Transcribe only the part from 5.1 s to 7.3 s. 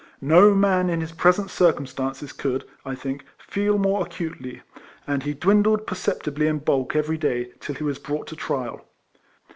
he dwindled per ceptibly in bulk every